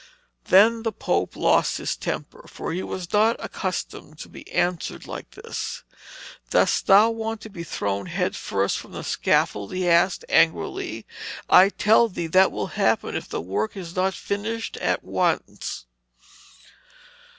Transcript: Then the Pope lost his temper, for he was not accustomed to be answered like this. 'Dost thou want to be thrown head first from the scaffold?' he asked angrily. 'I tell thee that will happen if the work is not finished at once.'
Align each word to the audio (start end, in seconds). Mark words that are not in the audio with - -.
Then 0.45 0.81
the 0.81 0.91
Pope 0.91 1.35
lost 1.35 1.77
his 1.77 1.95
temper, 1.95 2.45
for 2.47 2.73
he 2.73 2.81
was 2.81 3.13
not 3.13 3.35
accustomed 3.37 4.17
to 4.17 4.29
be 4.29 4.51
answered 4.51 5.05
like 5.05 5.29
this. 5.29 5.83
'Dost 6.49 6.87
thou 6.87 7.11
want 7.11 7.39
to 7.41 7.51
be 7.51 7.63
thrown 7.63 8.07
head 8.07 8.35
first 8.35 8.79
from 8.79 8.93
the 8.93 9.03
scaffold?' 9.03 9.75
he 9.75 9.87
asked 9.87 10.25
angrily. 10.27 11.05
'I 11.51 11.69
tell 11.69 12.07
thee 12.09 12.25
that 12.25 12.51
will 12.51 12.67
happen 12.81 13.15
if 13.15 13.29
the 13.29 13.41
work 13.41 13.77
is 13.77 13.95
not 13.95 14.15
finished 14.15 14.75
at 14.77 15.03
once.' 15.03 15.85